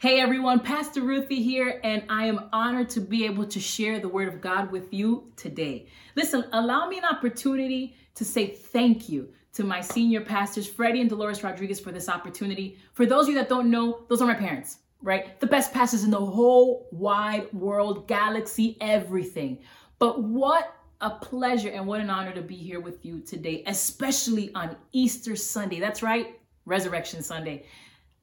[0.00, 4.08] Hey everyone, Pastor Ruthy here, and I am honored to be able to share the
[4.08, 5.88] Word of God with you today.
[6.14, 11.10] Listen, allow me an opportunity to say thank you to my senior pastors, Freddie and
[11.10, 12.78] Dolores Rodriguez, for this opportunity.
[12.92, 15.40] For those of you that don't know, those are my parents, right?
[15.40, 19.58] The best pastors in the whole wide world, galaxy, everything.
[19.98, 24.54] But what a pleasure and what an honor to be here with you today, especially
[24.54, 25.80] on Easter Sunday.
[25.80, 27.66] That's right, Resurrection Sunday.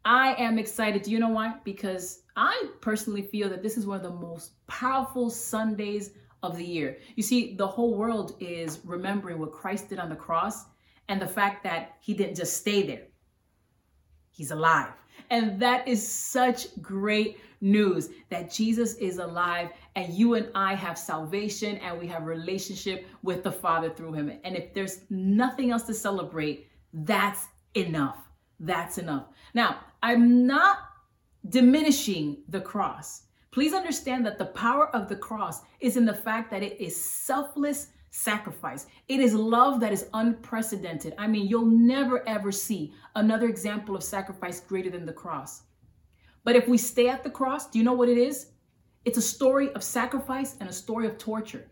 [0.06, 1.02] I am excited.
[1.02, 1.56] Do you know why?
[1.64, 6.12] Because I personally feel that this is one of the most powerful Sundays
[6.44, 7.00] of the year.
[7.16, 10.66] You see, the whole world is remembering what Christ did on the cross
[11.10, 13.08] and the fact that he didn't just stay there,
[14.32, 14.92] he's alive.
[15.32, 21.00] And that is such great news that Jesus is alive and you and I have
[21.00, 24.32] salvation and we have relationship with the Father through him.
[24.44, 28.20] And if there's nothing else to celebrate, that's enough.
[28.60, 29.26] That's enough.
[29.54, 30.78] Now, I'm not
[31.50, 33.24] diminishing the cross.
[33.50, 36.96] Please understand that the power of the cross is in the fact that it is
[36.96, 38.86] selfless sacrifice.
[39.08, 41.16] It is love that is unprecedented.
[41.18, 45.64] I mean, you'll never ever see another example of sacrifice greater than the cross.
[46.44, 48.52] But if we stay at the cross, do you know what it is?
[49.06, 51.72] It's a story of sacrifice and a story of torture.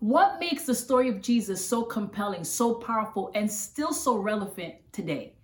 [0.00, 5.36] What makes the story of Jesus so compelling, so powerful, and still so relevant today?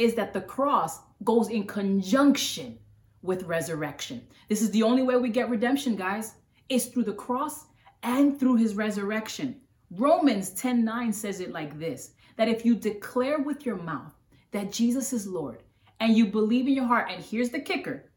[0.00, 2.78] is that the cross goes in conjunction
[3.22, 4.26] with resurrection.
[4.48, 6.34] This is the only way we get redemption, guys.
[6.68, 7.66] It's through the cross
[8.02, 9.60] and through his resurrection.
[9.90, 14.14] Romans 10 9 says it like this that if you declare with your mouth
[14.52, 15.62] that Jesus is Lord
[15.98, 18.10] and you believe in your heart, and here's the kicker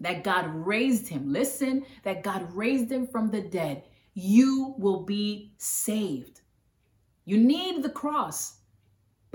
[0.00, 3.82] that God raised him, listen, that God raised him from the dead,
[4.14, 6.40] you will be saved.
[7.24, 8.57] You need the cross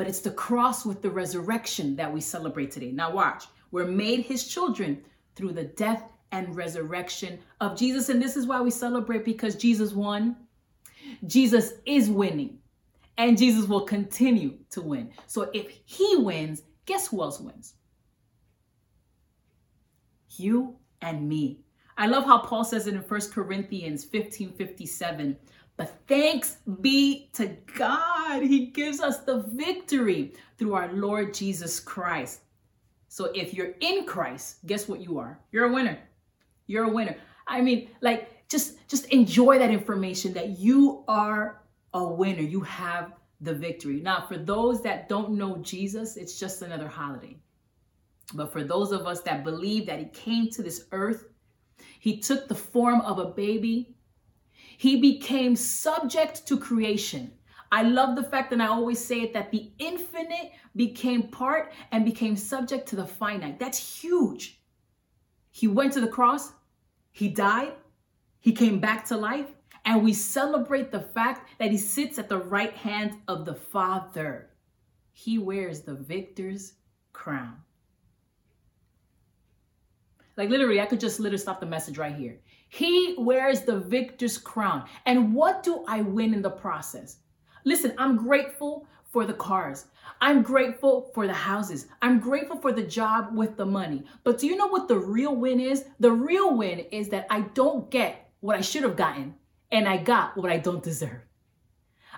[0.04, 2.92] but it's the cross with the resurrection that we celebrate today.
[2.92, 3.46] Now, watch.
[3.72, 5.02] We're made his children
[5.34, 8.10] through the death and resurrection of Jesus.
[8.10, 10.36] And this is why we celebrate because Jesus won.
[11.26, 12.58] Jesus is winning,
[13.18, 15.10] and Jesus will continue to win.
[15.26, 17.76] So if he wins, guess who else wins?
[20.32, 21.62] You and me.
[21.98, 25.38] I love how Paul says it in 1 Corinthians 15 57.
[25.76, 27.48] But thanks be to
[27.78, 32.42] God, He gives us the victory through our Lord Jesus Christ.
[33.10, 35.40] So if you're in Christ, guess what you are?
[35.52, 36.00] You're a winner.
[36.68, 37.16] You're a winner.
[37.48, 41.62] I mean, like just just enjoy that information that you are
[41.94, 42.42] a winner.
[42.42, 44.00] You have the victory.
[44.00, 47.36] Now, for those that don't know Jesus, it's just another holiday.
[48.34, 51.26] But for those of us that believe that he came to this earth,
[52.00, 53.96] he took the form of a baby,
[54.78, 57.32] he became subject to creation.
[57.72, 62.06] I love the fact, and I always say it, that the infinite became part and
[62.06, 63.60] became subject to the finite.
[63.60, 64.62] That's huge.
[65.50, 66.52] He went to the cross,
[67.12, 67.74] he died,
[68.40, 69.48] he came back to life,
[69.86, 74.50] and we celebrate the fact that he sits at the right hand of the Father.
[75.12, 76.74] He wears the victor's
[77.12, 77.58] crown.
[80.38, 82.40] Like literally, I could just literally stop the message right here.
[82.74, 84.86] He wears the victor's crown.
[85.06, 87.18] And what do I win in the process?
[87.66, 89.86] Listen, I'm grateful for the cars.
[90.20, 91.86] I'm grateful for the houses.
[92.02, 94.06] I'm grateful for the job with the money.
[94.24, 95.86] But do you know what the real win is?
[96.00, 99.36] The real win is that I don't get what I should have gotten
[99.72, 101.22] and I got what I don't deserve.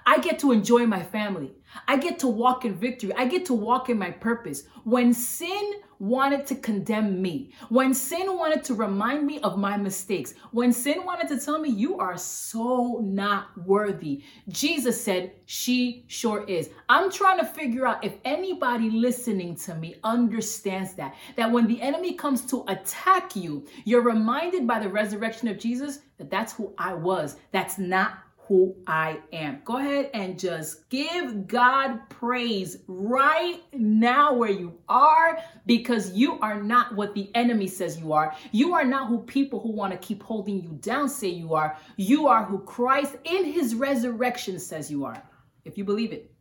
[0.08, 1.52] I get to enjoy my family.
[1.88, 3.12] I get to walk in victory.
[3.18, 4.64] I get to walk in my purpose.
[4.84, 10.36] When sin wanted to condemn me, when sin wanted to remind me of my mistakes,
[10.52, 16.44] when sin wanted to tell me you are so not worthy, Jesus said, She sure
[16.44, 16.70] is.
[16.88, 21.16] I'm trying to figure out if anybody listening to me understands that.
[21.36, 26.00] That when the enemy comes to attack you, you're reminded by the resurrection of Jesus
[26.18, 27.38] that that's who I was.
[27.52, 29.62] That's not who I am.
[29.66, 36.62] Go ahead and just give God praise right now where you are because you are
[36.62, 38.36] not what the enemy says you are.
[38.52, 41.76] You are not who people who want to keep holding you down say you are.
[41.97, 45.22] You are who Christ in his resurrection says you are.
[45.64, 46.32] If you believe it,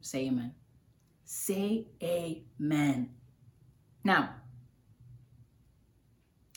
[0.00, 0.54] say amen.
[1.24, 3.10] Say amen.
[4.02, 4.34] Now,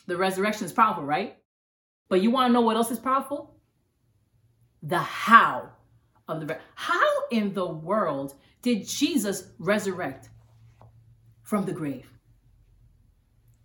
[0.08, 1.38] the resurrection is powerful, right?
[2.10, 3.51] But you want to know what else is powerful?
[4.82, 5.70] The how
[6.28, 10.30] of the how in the world did Jesus resurrect
[11.44, 12.10] from the grave?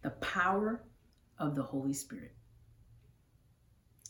[0.03, 0.83] The power
[1.39, 2.33] of the Holy Spirit.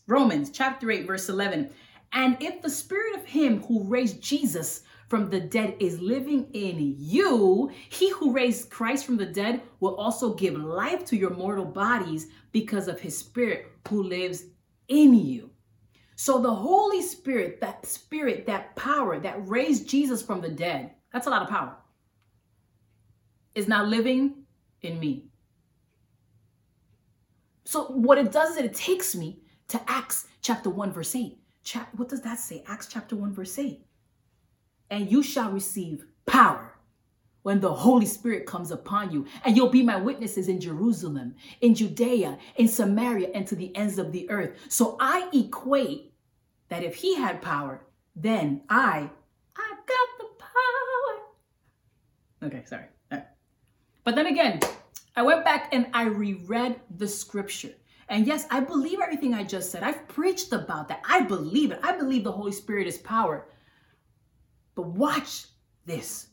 [0.07, 1.71] Romans chapter 8 verse 11.
[2.13, 6.95] And if the spirit of him who raised Jesus from the dead is living in
[6.99, 11.65] you, he who raised Christ from the dead will also give life to your mortal
[11.65, 14.45] bodies because of his spirit who lives
[14.89, 15.51] in you.
[16.17, 21.27] So the Holy Spirit, that spirit, that power that raised Jesus from the dead, that's
[21.27, 21.77] a lot of power,
[23.55, 24.45] is now living
[24.81, 25.27] in me.
[27.65, 31.37] So what it does is it takes me to Acts chapter 1, verse 8.
[31.97, 32.65] what does that say?
[32.67, 33.85] Acts chapter 1, verse 8.
[34.89, 36.76] And you shall receive power
[37.47, 41.77] when the Holy Spirit comes upon you, and you'll be my witnesses in Jerusalem, in
[41.77, 44.57] Judea, in Samaria, and to the ends of the earth.
[44.69, 46.13] So I equate
[46.71, 49.09] that if he had power, then I,
[49.57, 51.13] I got the power.
[52.49, 52.87] Okay, sorry.
[54.03, 54.59] But then again,
[55.15, 57.75] I went back and I reread the scripture.
[58.09, 59.85] And yes, I believe everything I just said.
[59.85, 61.01] I've preached about that.
[61.09, 61.79] I believe it.
[61.85, 63.47] I believe the Holy Spirit is power.
[64.75, 65.45] But watch
[65.85, 66.27] this.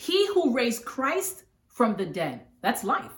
[0.00, 3.12] He who raised Christ from the dead, that's life.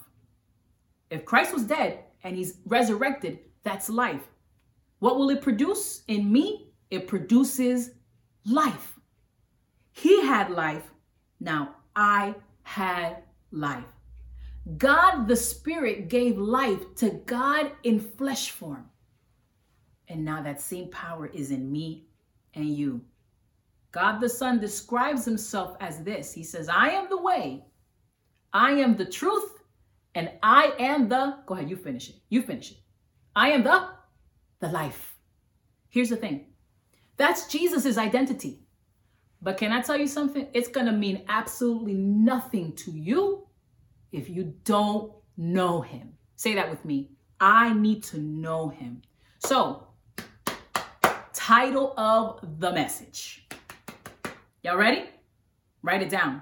[1.11, 4.27] If Christ was dead and he's resurrected, that's life.
[4.99, 6.73] What will it produce in me?
[6.91, 7.93] It produces
[8.45, 8.99] life.
[9.93, 10.91] He had life.
[11.39, 12.35] Now I
[12.65, 13.93] had life.
[14.77, 18.91] God the Spirit gave life to God in flesh form.
[20.09, 22.09] And now that same power is in me
[22.55, 23.03] and you.
[23.93, 27.65] God the Son describes himself as this He says, I am the way,
[28.53, 29.63] I am the truth,
[30.15, 32.17] and I am the, go ahead, you finish it.
[32.29, 32.79] You finish it.
[33.37, 33.89] I am the,
[34.61, 35.17] the life.
[35.89, 36.47] Here's the thing
[37.17, 38.61] that's Jesus' identity.
[39.43, 40.47] But can I tell you something?
[40.53, 43.47] It's going to mean absolutely nothing to you
[44.13, 46.13] if you don't know him.
[46.37, 47.11] Say that with me.
[47.41, 49.03] I need to know him.
[49.41, 49.89] So,
[51.33, 53.42] title of the message.
[54.65, 55.07] Y'all ready?
[55.83, 56.41] Write it down.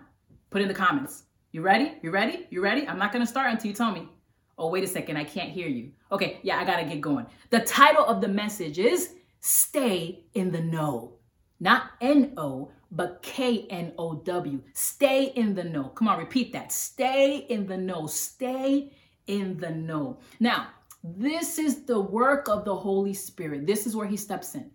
[0.51, 1.23] Put in the comments.
[1.53, 1.95] You ready?
[2.03, 2.47] You ready?
[2.51, 2.87] You ready?
[2.87, 4.11] I'm not going to start until you tell me.
[4.59, 5.17] Oh, wait a second.
[5.17, 5.93] I can't hear you.
[6.13, 7.25] Okay, yeah, I got to get going.
[7.49, 11.15] The title of the message is Stay in the Know.
[11.61, 14.61] Not N O, but K N O W.
[14.75, 15.85] Stay in the know.
[15.85, 16.73] Come on, repeat that.
[16.73, 18.07] Stay in the know.
[18.07, 18.93] Stay
[19.29, 20.19] in the know.
[20.41, 20.69] Now,
[21.03, 23.67] this is the work of the Holy Spirit.
[23.67, 24.71] This is where he steps in.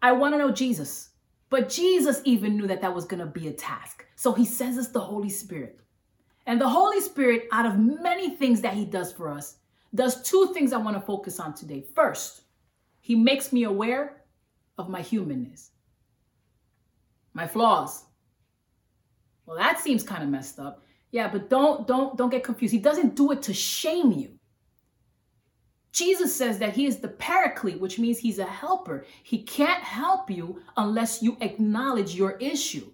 [0.00, 1.07] I want to know Jesus,
[1.50, 4.06] but Jesus even knew that that was going to be a task.
[4.16, 5.80] So he sends us the Holy Spirit.
[6.46, 9.56] And the Holy Spirit, out of many things that he does for us,
[9.94, 11.84] does two things I want to focus on today.
[11.94, 12.42] First,
[13.00, 14.22] he makes me aware
[14.76, 15.70] of my humanness
[17.38, 18.04] my flaws.
[19.46, 20.82] Well, that seems kind of messed up.
[21.10, 22.74] Yeah, but don't don't don't get confused.
[22.74, 24.37] He doesn't do it to shame you.
[25.92, 29.06] Jesus says that he is the paraclete, which means he's a helper.
[29.22, 32.90] He can't help you unless you acknowledge your issue.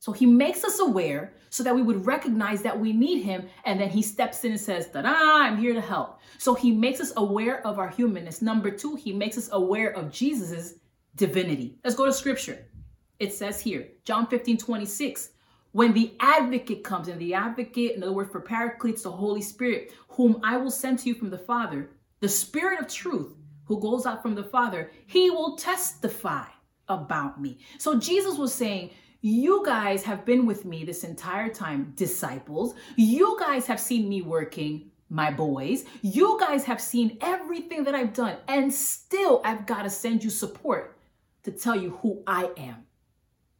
[0.00, 3.48] So he makes us aware so that we would recognize that we need him.
[3.64, 6.20] And then he steps in and says, da I'm here to help.
[6.38, 8.40] So he makes us aware of our humanness.
[8.40, 10.78] Number two, he makes us aware of Jesus's
[11.16, 11.78] divinity.
[11.82, 12.68] Let's go to scripture
[13.18, 15.30] it says here, John 15, 26,
[15.72, 19.92] when the advocate comes, and the advocate, in other words, for paracletes, the Holy Spirit,
[20.08, 23.34] whom I will send to you from the Father, the Spirit of truth,
[23.64, 26.44] who goes out from the Father, he will testify
[26.88, 27.58] about me.
[27.78, 32.74] So Jesus was saying, you guys have been with me this entire time, disciples.
[32.96, 35.84] You guys have seen me working, my boys.
[36.02, 40.30] You guys have seen everything that I've done, and still I've got to send you
[40.30, 40.98] support
[41.42, 42.84] to tell you who I am.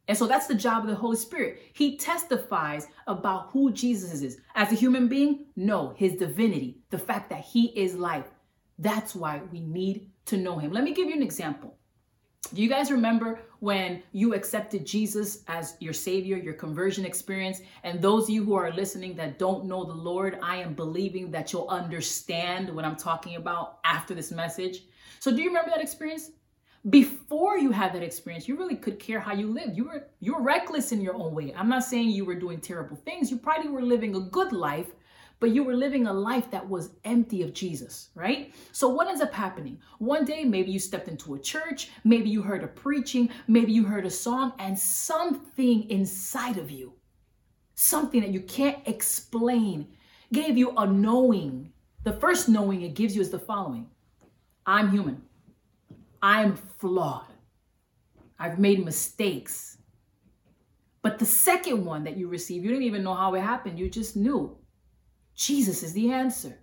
[0.07, 1.61] And so that's the job of the Holy Spirit.
[1.73, 4.39] He testifies about who Jesus is.
[4.55, 8.25] As a human being, no, his divinity, the fact that he is life.
[8.79, 10.71] That's why we need to know him.
[10.71, 11.75] Let me give you an example.
[12.53, 17.61] Do you guys remember when you accepted Jesus as your Savior, your conversion experience?
[17.83, 21.29] And those of you who are listening that don't know the Lord, I am believing
[21.31, 24.83] that you'll understand what I'm talking about after this message.
[25.19, 26.31] So, do you remember that experience?
[26.89, 30.33] before you had that experience you really could care how you lived you were you
[30.33, 33.35] were reckless in your own way i'm not saying you were doing terrible things you
[33.37, 34.87] probably were living a good life
[35.39, 39.21] but you were living a life that was empty of jesus right so what ends
[39.21, 43.29] up happening one day maybe you stepped into a church maybe you heard a preaching
[43.47, 46.93] maybe you heard a song and something inside of you
[47.75, 49.87] something that you can't explain
[50.31, 51.71] gave you a knowing
[52.03, 53.87] the first knowing it gives you is the following
[54.65, 55.21] i'm human
[56.21, 57.25] I'm flawed.
[58.37, 59.77] I've made mistakes.
[61.01, 63.79] But the second one that you receive, you didn't even know how it happened.
[63.79, 64.57] You just knew
[65.39, 66.59] Jesus is the answer.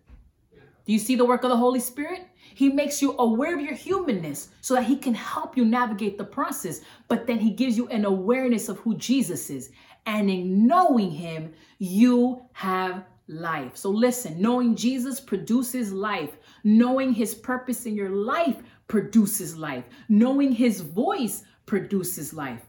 [0.84, 2.28] Do you see the work of the Holy Spirit?
[2.36, 6.24] He makes you aware of your humanness so that he can help you navigate the
[6.24, 6.82] process.
[7.08, 9.70] But then he gives you an awareness of who Jesus is.
[10.04, 13.78] And in knowing him, you have life.
[13.78, 16.36] So listen, knowing Jesus produces life.
[16.62, 19.84] Knowing his purpose in your life produces life.
[20.10, 22.62] Knowing his voice produces life.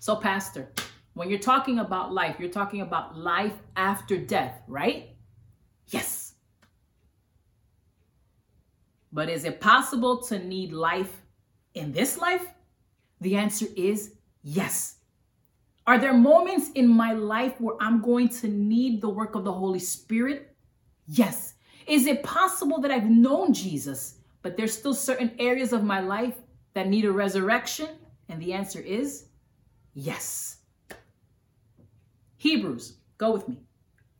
[0.00, 0.68] So, Pastor,
[1.14, 5.10] when you're talking about life, you're talking about life after death, right?
[5.88, 6.34] Yes.
[9.12, 11.22] But is it possible to need life
[11.74, 12.46] in this life?
[13.20, 14.96] The answer is yes.
[15.86, 19.52] Are there moments in my life where I'm going to need the work of the
[19.52, 20.56] Holy Spirit?
[21.06, 21.54] Yes.
[21.86, 26.34] Is it possible that I've known Jesus, but there's still certain areas of my life
[26.72, 27.88] that need a resurrection?
[28.28, 29.26] And the answer is
[29.92, 30.53] yes.
[32.44, 33.56] Hebrews, go with me.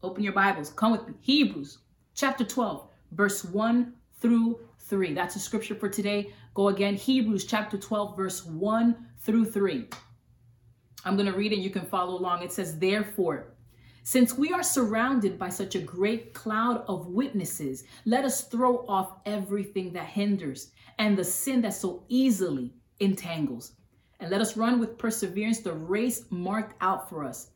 [0.02, 1.12] Open your Bibles, come with me.
[1.20, 1.80] Hebrews
[2.14, 5.12] chapter 12, verse 1 through 3.
[5.12, 6.32] That's a scripture for today.
[6.54, 6.94] Go again.
[6.94, 9.90] Hebrews chapter 12, verse 1 through 3.
[11.04, 11.58] I'm going to read it.
[11.58, 12.42] You can follow along.
[12.42, 13.52] It says, Therefore,
[14.04, 19.18] since we are surrounded by such a great cloud of witnesses, let us throw off
[19.26, 23.72] everything that hinders and the sin that so easily entangles.
[24.18, 27.50] And let us run with perseverance the race marked out for us,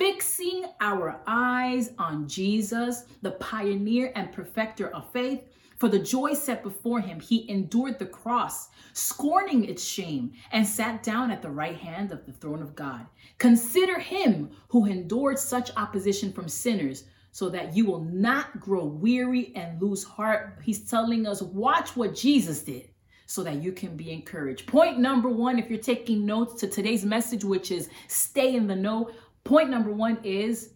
[0.00, 5.42] fixing our eyes on Jesus, the pioneer and perfecter of faith
[5.76, 11.02] for the joy set before him, he endured the cross, scorning its shame, and sat
[11.02, 13.04] down at the right hand of the throne of God.
[13.36, 19.52] Consider him who endured such opposition from sinners so that you will not grow weary
[19.54, 20.60] and lose heart.
[20.62, 22.88] He's telling us, watch what Jesus did
[23.26, 24.66] so that you can be encouraged.
[24.66, 28.74] Point number one, if you're taking notes to today's message, which is stay in the
[28.74, 29.10] know,
[29.44, 30.74] point number one is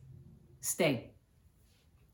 [0.60, 1.12] stay.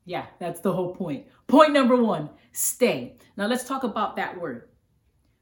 [0.05, 1.27] Yeah, that's the whole point.
[1.47, 3.17] Point number one stay.
[3.37, 4.69] Now let's talk about that word.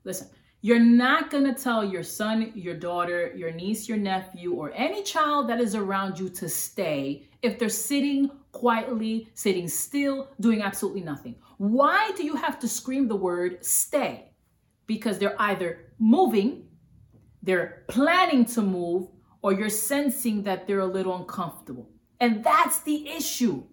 [0.03, 0.27] Listen,
[0.61, 5.03] you're not going to tell your son, your daughter, your niece, your nephew, or any
[5.03, 11.01] child that is around you to stay if they're sitting quietly, sitting still, doing absolutely
[11.01, 11.35] nothing.
[11.57, 14.31] Why do you have to scream the word stay?
[14.85, 16.67] Because they're either moving,
[17.41, 19.07] they're planning to move,
[19.41, 21.89] or you're sensing that they're a little uncomfortable.
[22.19, 23.63] And that's the issue.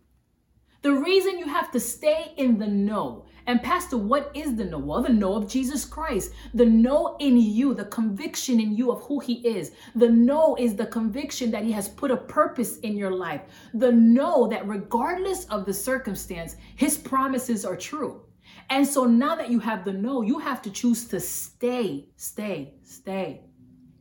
[0.83, 3.27] The reason you have to stay in the know.
[3.49, 4.79] And, Pastor, what is the know?
[4.79, 6.33] Well, the know of Jesus Christ.
[6.55, 9.73] The know in you, the conviction in you of who He is.
[9.95, 13.43] The know is the conviction that He has put a purpose in your life.
[13.75, 18.23] The know that regardless of the circumstance, His promises are true.
[18.71, 22.75] And so now that you have the know, you have to choose to stay, stay,
[22.83, 23.43] stay,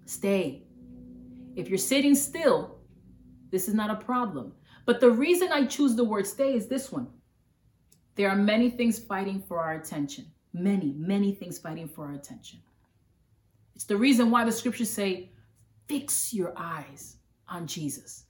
[0.06, 0.65] stay.
[1.56, 2.78] If you're sitting still,
[3.50, 4.54] this is not a problem.
[4.86, 7.08] But the reason I choose the word stay is this one.
[8.16, 10.26] There are many things fighting for our attention.
[10.54, 12.60] Many, many things fighting for our attention.
[13.76, 15.32] It's the reason why the scriptures say,
[15.88, 18.25] fix your eyes on Jesus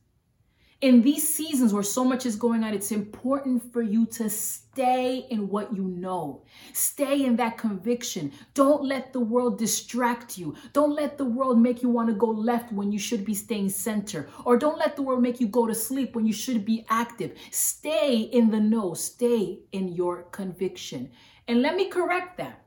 [0.81, 5.25] in these seasons where so much is going on, it's important for you to stay
[5.29, 6.43] in what you know.
[6.73, 8.31] Stay in that conviction.
[8.53, 10.53] Don't let the world distract you.
[10.73, 13.69] Don't let the world make you want to go left when you should be staying
[13.69, 14.29] center.
[14.43, 17.37] Or don't let the world make you go to sleep when you should be active.
[17.51, 18.93] Stay in the know.
[18.93, 21.09] Stay in your conviction.
[21.47, 22.64] And let me correct that.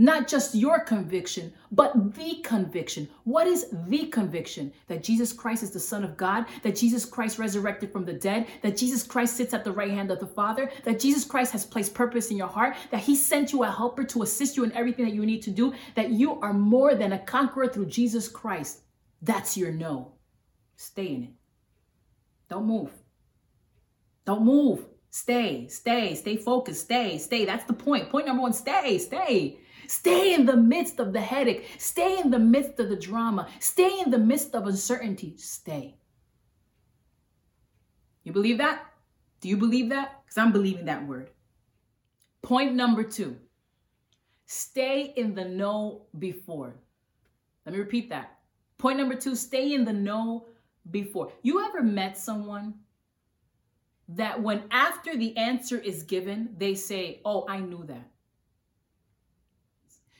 [0.00, 3.06] Not just your conviction, but the conviction.
[3.24, 4.72] What is the conviction?
[4.86, 8.46] That Jesus Christ is the Son of God, that Jesus Christ resurrected from the dead,
[8.62, 11.66] that Jesus Christ sits at the right hand of the Father, that Jesus Christ has
[11.66, 14.72] placed purpose in your heart, that He sent you a helper to assist you in
[14.72, 18.26] everything that you need to do, that you are more than a conqueror through Jesus
[18.26, 18.80] Christ.
[19.20, 20.14] That's your know.
[20.76, 21.30] Stay in it.
[22.48, 22.90] Don't move.
[24.24, 24.86] Don't move.
[25.10, 27.44] Stay, stay, stay focused, stay, stay.
[27.44, 28.08] That's the point.
[28.08, 29.58] Point number one stay, stay.
[29.90, 31.68] Stay in the midst of the headache.
[31.76, 33.48] Stay in the midst of the drama.
[33.58, 35.34] Stay in the midst of uncertainty.
[35.36, 35.96] Stay.
[38.22, 38.86] You believe that?
[39.40, 40.22] Do you believe that?
[40.22, 41.30] Because I'm believing that word.
[42.40, 43.36] Point number two
[44.46, 46.76] stay in the know before.
[47.66, 48.38] Let me repeat that.
[48.78, 50.46] Point number two stay in the know
[50.92, 51.32] before.
[51.42, 52.74] You ever met someone
[54.10, 58.08] that when after the answer is given, they say, Oh, I knew that.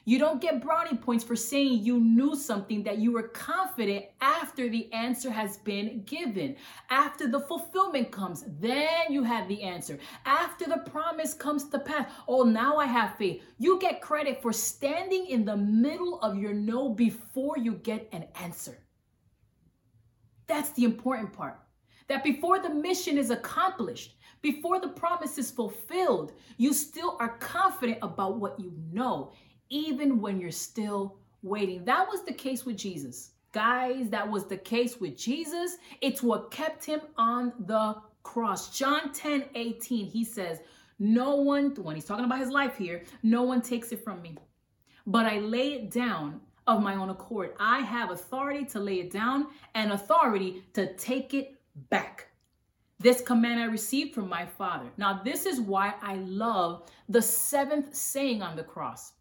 [0.04, 4.68] You don't get brownie points for saying you knew something that you were confident after
[4.68, 6.56] the answer has been given.
[6.88, 9.98] After the fulfillment comes, then you have the answer.
[10.24, 13.42] After the promise comes to pass, oh, now I have faith.
[13.58, 18.26] You get credit for standing in the middle of your know before you get an
[18.40, 18.78] answer.
[20.46, 21.60] That's the important part.
[22.08, 27.98] That before the mission is accomplished, Before the promise is fulfilled, you still are confident
[28.00, 29.32] about what you know,
[29.70, 31.84] even when you're still waiting.
[31.84, 33.30] That was the case with Jesus.
[33.52, 35.76] Guys, that was the case with Jesus.
[36.00, 38.76] It's what kept him on the cross.
[38.76, 40.60] John 10 18, he says,
[40.98, 44.36] No one, when he's talking about his life here, no one takes it from me,
[45.06, 47.54] but I lay it down of my own accord.
[47.58, 51.56] I have authority to lay it down and authority to take it
[51.88, 52.28] back.
[53.00, 54.86] This command I received from my Father.
[54.98, 59.14] Now, this is why I love the seventh saying on the cross.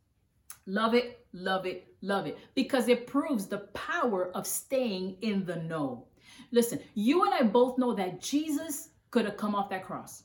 [0.66, 5.56] Love it, love it, love it, because it proves the power of staying in the
[5.56, 6.06] know.
[6.52, 10.24] Listen, you and I both know that Jesus could have come off that cross.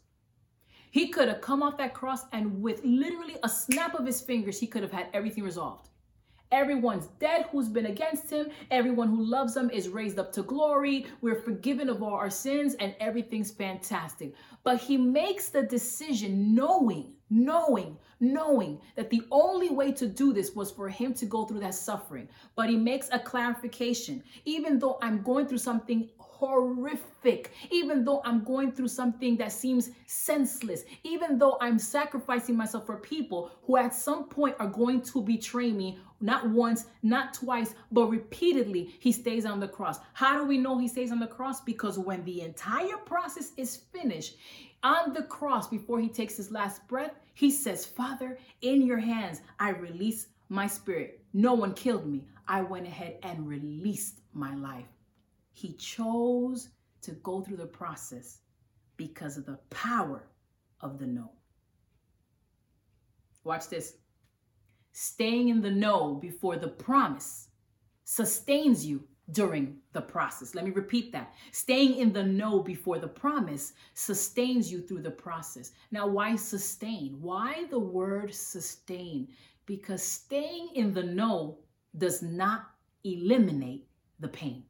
[0.90, 4.60] He could have come off that cross and with literally a snap of his fingers,
[4.60, 5.88] he could have had everything resolved.
[6.52, 8.48] Everyone's dead who's been against him.
[8.70, 11.06] Everyone who loves him is raised up to glory.
[11.20, 14.34] We're forgiven of all our sins and everything's fantastic.
[14.62, 20.54] But he makes the decision knowing, knowing, knowing that the only way to do this
[20.54, 22.28] was for him to go through that suffering.
[22.54, 24.22] But he makes a clarification.
[24.44, 29.90] Even though I'm going through something horrific, even though I'm going through something that seems
[30.06, 35.22] senseless, even though I'm sacrificing myself for people who at some point are going to
[35.22, 39.98] betray me, not once, not twice, but repeatedly, he stays on the cross.
[40.12, 41.60] How do we know he stays on the cross?
[41.60, 44.36] Because when the entire process is finished,
[44.82, 49.40] on the cross, before he takes his last breath, he says, Father, in your hands,
[49.58, 51.20] I release my spirit.
[51.32, 52.24] No one killed me.
[52.46, 54.84] I went ahead and released my life.
[55.54, 56.68] He chose
[57.02, 58.40] to go through the process
[58.96, 60.28] because of the power
[60.80, 61.30] of the know.
[63.44, 63.94] Watch this.
[64.92, 67.48] Staying in the know before the promise
[68.04, 70.54] sustains you during the process.
[70.54, 71.32] Let me repeat that.
[71.52, 75.72] Staying in the know before the promise sustains you through the process.
[75.90, 77.16] Now, why sustain?
[77.20, 79.28] Why the word sustain?
[79.66, 81.58] Because staying in the know
[81.96, 82.66] does not
[83.04, 83.86] eliminate
[84.20, 84.64] the pain.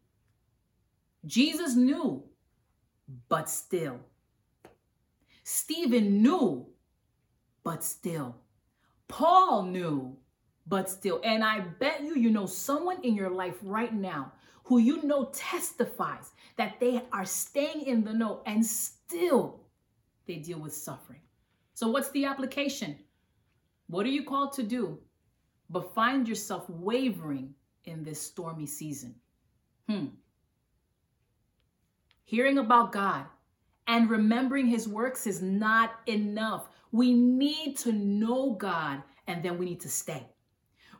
[1.26, 2.22] Jesus knew,
[3.28, 4.00] but still.
[5.42, 6.66] Stephen knew,
[7.62, 8.36] but still.
[9.08, 10.16] Paul knew,
[10.66, 11.20] but still.
[11.24, 14.32] And I bet you, you know someone in your life right now
[14.64, 19.60] who you know testifies that they are staying in the know and still
[20.26, 21.20] they deal with suffering.
[21.74, 22.98] So, what's the application?
[23.88, 24.98] What are you called to do?
[25.68, 29.14] But find yourself wavering in this stormy season.
[29.88, 30.06] Hmm
[32.24, 33.26] hearing about God
[33.86, 36.68] and remembering his works is not enough.
[36.92, 40.26] We need to know God and then we need to stay.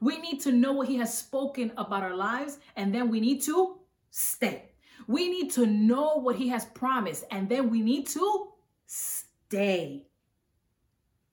[0.01, 3.43] We need to know what he has spoken about our lives and then we need
[3.43, 3.79] to
[4.11, 4.71] stay.
[5.07, 8.49] We need to know what he has promised and then we need to
[8.87, 10.07] stay.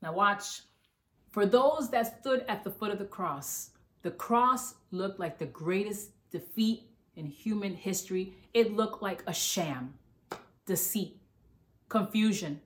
[0.02, 0.62] Now, watch.
[1.30, 5.46] For those that stood at the foot of the cross, the cross looked like the
[5.46, 9.96] greatest defeat in human history, it looked like a sham,
[10.66, 11.18] deceit,
[11.90, 12.62] confusion,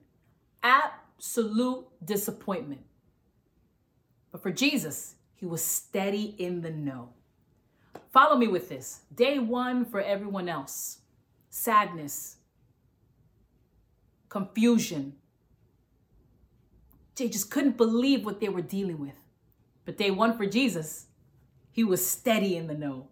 [0.62, 2.82] absolute disappointment.
[4.32, 7.10] But for Jesus, he was steady in the know.
[8.12, 9.00] Follow me with this.
[9.14, 10.98] Day one for everyone else
[11.56, 12.36] sadness,
[14.28, 15.14] confusion.
[17.14, 19.14] They just couldn't believe what they were dealing with.
[19.86, 21.06] But day one for Jesus,
[21.70, 23.08] he was steady in the know.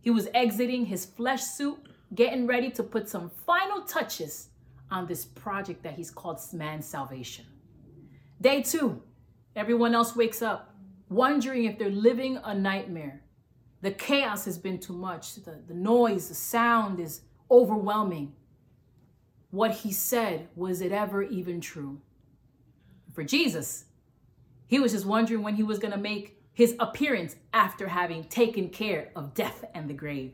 [0.00, 1.78] He was exiting his flesh suit,
[2.14, 4.48] getting ready to put some final touches
[4.90, 7.44] on this project that he's called man's salvation.
[8.40, 9.02] Day two,
[9.56, 10.74] everyone else wakes up,
[11.08, 13.22] wondering if they're living a nightmare.
[13.82, 15.34] The chaos has been too much.
[15.36, 18.32] The, the noise, the sound is overwhelming.
[19.50, 22.00] What he said, was it ever even true?
[23.12, 23.86] For Jesus,
[24.66, 28.70] he was just wondering when he was going to make his appearance after having taken
[28.70, 30.32] care of death and the grave.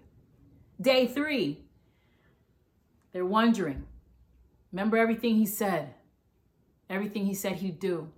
[0.81, 1.65] Day three,
[3.11, 3.85] they're wondering.
[4.71, 5.95] Remember everything he said,
[6.89, 8.09] everything he said he'd do.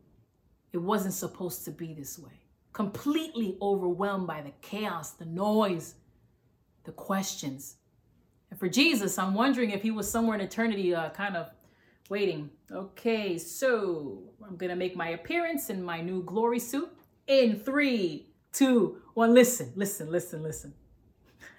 [0.74, 2.42] It wasn't supposed to be this way.
[2.74, 5.94] Completely overwhelmed by the chaos, the noise,
[6.84, 7.76] the questions.
[8.50, 11.48] And for Jesus, I'm wondering if he was somewhere in eternity, uh, kind of
[12.10, 12.50] waiting.
[12.70, 16.90] Okay, so I'm going to make my appearance in my new glory suit
[17.26, 19.34] in three, two, one.
[19.34, 20.74] Listen, listen, listen, listen.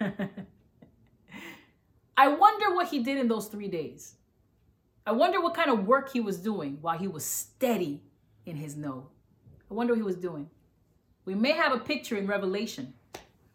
[2.16, 4.14] I wonder what he did in those three days.
[5.06, 8.02] I wonder what kind of work he was doing while he was steady
[8.44, 9.08] in his know.
[9.70, 10.48] I wonder what he was doing.
[11.24, 12.94] We may have a picture in Revelation.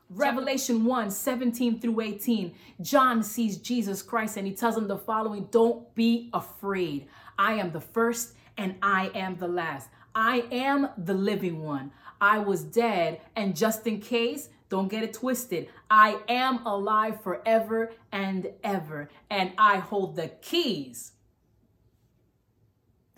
[0.09, 2.53] Revelation 1 17 through 18.
[2.81, 7.07] John sees Jesus Christ and he tells him the following Don't be afraid.
[7.39, 9.89] I am the first and I am the last.
[10.13, 11.91] I am the living one.
[12.21, 15.67] I was dead, and just in case, don't get it twisted.
[15.89, 21.13] I am alive forever and ever, and I hold the keys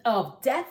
[0.06, 0.68] of death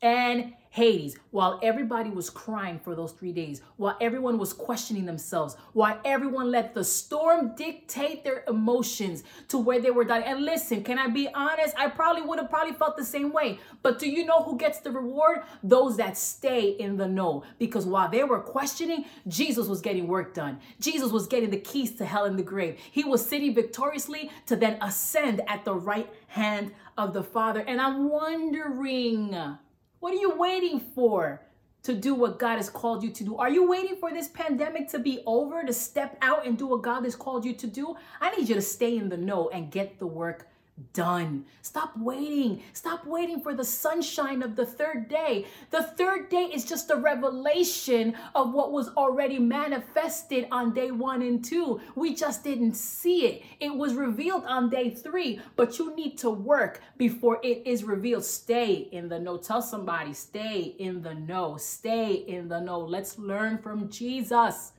[0.00, 5.56] and Hades, while everybody was crying for those three days, while everyone was questioning themselves,
[5.72, 10.24] while everyone let the storm dictate their emotions to where they were dying.
[10.24, 11.74] And listen, can I be honest?
[11.78, 13.58] I probably would have probably felt the same way.
[13.80, 15.44] But do you know who gets the reward?
[15.62, 17.44] Those that stay in the know.
[17.58, 20.60] Because while they were questioning, Jesus was getting work done.
[20.78, 22.78] Jesus was getting the keys to hell and the grave.
[22.92, 27.60] He was sitting victoriously to then ascend at the right hand of the Father.
[27.66, 29.56] And I'm wondering
[30.00, 31.42] what are you waiting for
[31.82, 33.36] to do what God has called you to do?
[33.36, 36.82] Are you waiting for this pandemic to be over to step out and do what
[36.82, 37.96] God has called you to do?
[38.20, 40.48] I need you to stay in the know and get the work
[40.92, 41.44] done.
[41.62, 42.62] Stop waiting.
[42.72, 45.46] Stop waiting for the sunshine of the third day.
[45.70, 51.22] The third day is just a revelation of what was already manifested on day one
[51.22, 51.80] and two.
[51.94, 53.42] We just didn't see it.
[53.60, 58.24] It was revealed on day three, but you need to work before it is revealed.
[58.24, 59.38] Stay in the know.
[59.38, 61.56] Tell somebody, stay in the know.
[61.56, 62.80] Stay in the know.
[62.80, 64.72] Let's learn from Jesus.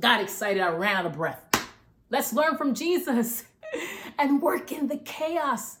[0.00, 0.60] Got excited.
[0.60, 1.40] I ran out of breath.
[2.10, 3.44] Let's learn from Jesus.
[4.18, 5.78] and work in the chaos.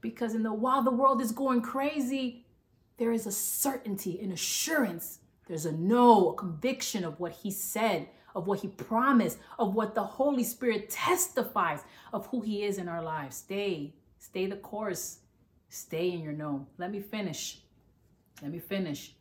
[0.00, 2.44] Because in the while the world is going crazy,
[2.96, 5.20] there is a certainty, an assurance.
[5.46, 9.94] There's a no, a conviction of what he said, of what he promised, of what
[9.94, 11.80] the Holy Spirit testifies
[12.12, 13.36] of who he is in our lives.
[13.36, 15.18] Stay, stay the course.
[15.68, 16.66] Stay in your know.
[16.78, 17.60] Let me finish.
[18.42, 19.14] Let me finish.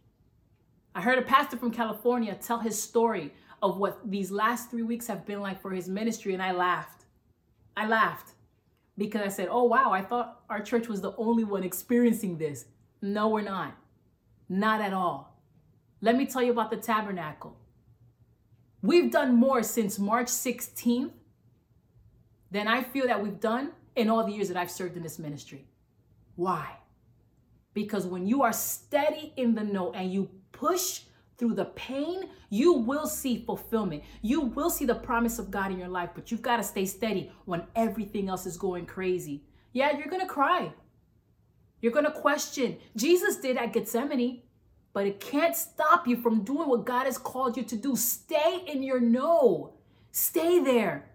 [0.96, 5.08] I heard a pastor from California tell his story of what these last three weeks
[5.08, 6.99] have been like for his ministry, and I laughed.
[7.80, 8.34] I laughed
[8.98, 12.66] because I said, oh, wow, I thought our church was the only one experiencing this.
[13.02, 13.74] No, we're not.
[14.50, 15.42] Not at all.
[16.02, 17.58] Let me tell you about the tabernacle.
[18.82, 21.12] We've done more since March 16th
[22.52, 25.18] than I feel that we've done in all the years that I've served in this
[25.18, 25.66] ministry.
[26.36, 26.68] Why?
[27.74, 31.02] Because when you are steady in the know and you push
[31.40, 34.04] through the pain, you will see fulfillment.
[34.22, 36.86] You will see the promise of God in your life, but you've got to stay
[36.86, 39.44] steady when everything else is going crazy.
[39.72, 40.72] Yeah, you're going to cry.
[41.82, 42.78] You're going to question.
[42.96, 44.42] Jesus did at Gethsemane,
[44.94, 47.96] but it can't stop you from doing what God has called you to do.
[47.96, 49.74] Stay in your know,
[50.12, 51.12] Stay there.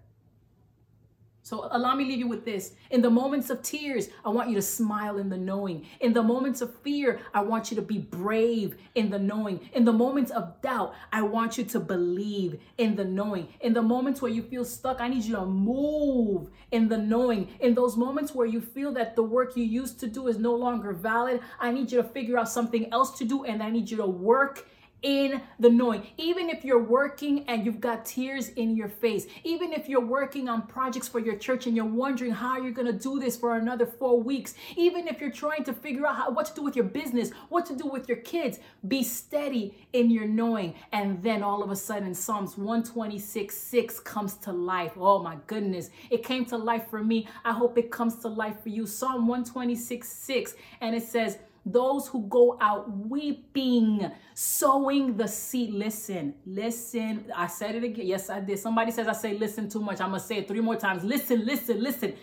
[1.44, 2.72] So allow me leave you with this.
[2.90, 5.84] In the moments of tears, I want you to smile in the knowing.
[6.00, 9.60] In the moments of fear, I want you to be brave in the knowing.
[9.74, 13.48] In the moments of doubt, I want you to believe in the knowing.
[13.60, 17.50] In the moments where you feel stuck, I need you to move in the knowing.
[17.60, 20.54] In those moments where you feel that the work you used to do is no
[20.54, 23.90] longer valid, I need you to figure out something else to do and I need
[23.90, 24.66] you to work
[25.02, 26.06] in the knowing.
[26.16, 30.48] Even if you're working and you've got tears in your face, even if you're working
[30.48, 33.56] on projects for your church and you're wondering how you're going to do this for
[33.56, 36.74] another four weeks, even if you're trying to figure out how, what to do with
[36.74, 40.74] your business, what to do with your kids, be steady in your knowing.
[40.92, 44.92] And then all of a sudden, Psalms 126 6 comes to life.
[44.96, 47.28] Oh my goodness, it came to life for me.
[47.44, 48.86] I hope it comes to life for you.
[48.86, 55.72] Psalm 126 6, and it says, those who go out weeping, sowing the seed.
[55.72, 57.32] Listen, listen.
[57.34, 58.06] I said it again.
[58.06, 58.58] Yes, I did.
[58.58, 60.00] Somebody says I say listen too much.
[60.00, 61.02] I'm going to say it three more times.
[61.04, 62.14] Listen, listen, listen.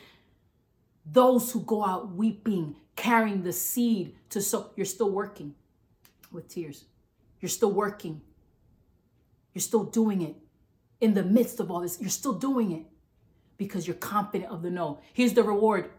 [1.05, 4.71] Those who go out weeping, carrying the seed to sow.
[4.75, 5.55] You're still working
[6.31, 6.85] with tears.
[7.39, 8.21] You're still working.
[9.53, 10.35] You're still doing it.
[11.01, 12.85] In the midst of all this, you're still doing it
[13.57, 14.99] because you're confident of the know.
[15.13, 15.89] Here's the reward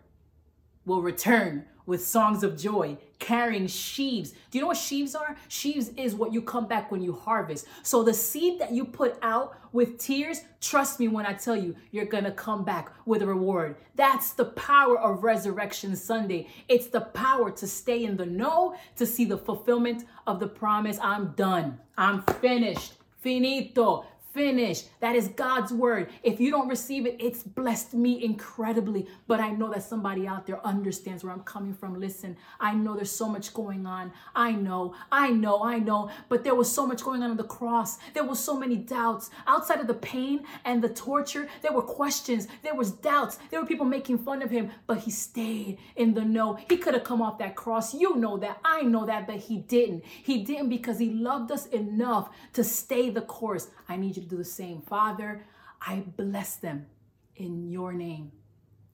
[0.85, 4.31] will return with songs of joy, carrying sheaves.
[4.31, 5.37] Do you know what sheaves are?
[5.49, 7.66] Sheaves is what you come back when you harvest.
[7.83, 11.75] So the seed that you put out with tears, trust me when I tell you,
[11.90, 13.77] you're going to come back with a reward.
[13.97, 16.49] That's the power of Resurrection Sunday.
[16.68, 20.99] It's the power to stay in the know, to see the fulfillment of the promise.
[21.03, 21.79] I'm done.
[21.97, 22.95] I'm finished.
[23.21, 24.88] Finito finished.
[25.01, 26.11] That is God's word.
[26.23, 29.07] If you don't receive it, it's blessed me incredibly.
[29.27, 32.01] But I know that somebody out there understands where I'm coming from.
[32.01, 34.12] Listen, I know there's so much going on.
[34.35, 36.11] I know, I know, I know.
[36.29, 37.99] But there was so much going on on the cross.
[38.14, 39.31] There was so many doubts.
[39.47, 42.49] Outside of the pain and the torture, there were questions.
[42.62, 43.38] There was doubts.
[43.51, 46.59] There were people making fun of him, but he stayed in the know.
[46.68, 47.95] He could have come off that cross.
[47.95, 48.61] You know that.
[48.64, 50.05] I know that, but he didn't.
[50.05, 53.68] He didn't because he loved us enough to stay the course.
[53.88, 54.81] I need you to do the same.
[54.81, 55.45] Father,
[55.81, 56.87] I bless them
[57.37, 58.33] in your name.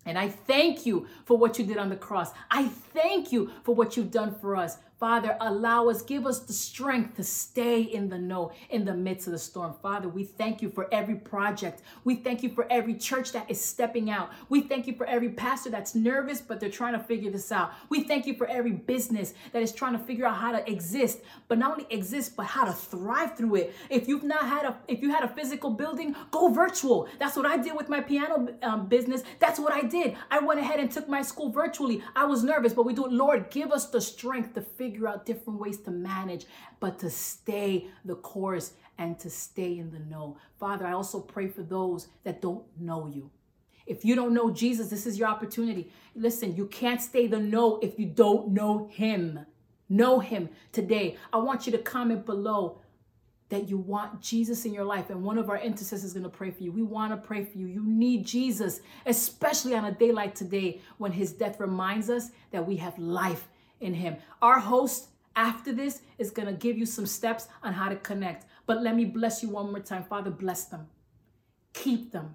[0.06, 2.30] And I thank you for what you did on the cross.
[2.50, 4.78] I thank you for what you've done for us.
[4.98, 9.28] Father, allow us, give us the strength to stay in the know in the midst
[9.28, 9.72] of the storm.
[9.80, 11.82] Father, we thank you for every project.
[12.02, 14.30] We thank you for every church that is stepping out.
[14.48, 17.72] We thank you for every pastor that's nervous, but they're trying to figure this out.
[17.88, 21.20] We thank you for every business that is trying to figure out how to exist,
[21.46, 23.76] but not only exist, but how to thrive through it.
[23.90, 27.06] If you've not had a, if you had a physical building, go virtual.
[27.20, 29.22] That's what I did with my piano um, business.
[29.38, 30.16] That's what I did.
[30.28, 32.02] I went ahead and took my school virtually.
[32.16, 33.12] I was nervous, but we do it.
[33.12, 36.46] Lord, give us the strength to figure figure out different ways to manage,
[36.80, 40.38] but to stay the course and to stay in the know.
[40.58, 43.30] Father, I also pray for those that don't know you.
[43.86, 45.90] If you don't know Jesus, this is your opportunity.
[46.14, 49.40] Listen, you can't stay the know if you don't know him.
[49.90, 51.18] Know him today.
[51.34, 52.80] I want you to comment below
[53.50, 55.10] that you want Jesus in your life.
[55.10, 56.72] And one of our intercessors is going to pray for you.
[56.72, 57.66] We want to pray for you.
[57.66, 62.66] You need Jesus, especially on a day like today when his death reminds us that
[62.66, 63.48] we have life
[63.80, 64.16] in Him.
[64.42, 68.46] Our host after this is going to give you some steps on how to connect.
[68.66, 70.04] But let me bless you one more time.
[70.04, 70.88] Father, bless them,
[71.72, 72.34] keep them,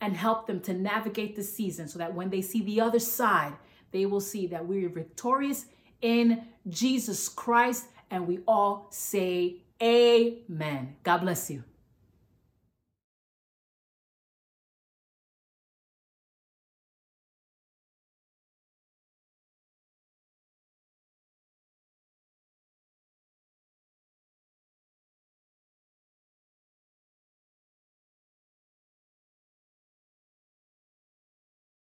[0.00, 3.54] and help them to navigate the season so that when they see the other side,
[3.90, 5.66] they will see that we are victorious
[6.02, 7.86] in Jesus Christ.
[8.10, 10.96] And we all say, Amen.
[11.02, 11.62] God bless you.